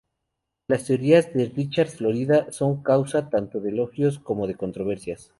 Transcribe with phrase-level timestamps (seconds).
[0.67, 5.29] Las teorías de Richard Florida son causa tanto de elogios como de controversias.